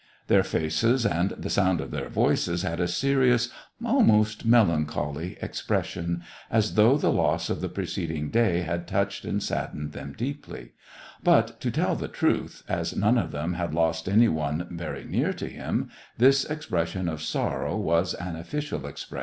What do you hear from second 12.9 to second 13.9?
none of them had